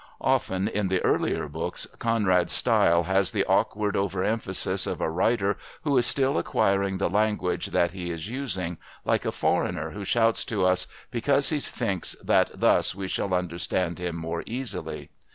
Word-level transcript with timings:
Often, 0.21 0.67
in 0.69 0.87
the 0.87 0.99
earlier 1.03 1.47
books, 1.47 1.85
Conrad's 1.99 2.53
style 2.53 3.03
has 3.03 3.29
the 3.29 3.45
awkward 3.45 3.95
over 3.95 4.23
emphasis 4.23 4.87
of 4.87 4.99
a 4.99 5.07
writer 5.11 5.57
who 5.83 5.95
is 5.95 6.07
still 6.07 6.39
acquiring 6.39 6.97
the 6.97 7.07
language 7.07 7.67
that 7.67 7.91
he 7.91 8.09
is 8.09 8.27
using, 8.27 8.79
like 9.05 9.25
a 9.25 9.31
foreigner 9.31 9.91
who 9.91 10.03
shouts 10.03 10.43
to 10.45 10.65
us 10.65 10.87
because 11.11 11.49
he 11.49 11.59
thinks 11.59 12.13
that 12.23 12.49
thus 12.59 12.95
we 12.95 13.07
shall 13.07 13.31
understand 13.31 13.99
him 13.99 14.15
more 14.15 14.41
easily. 14.47 15.11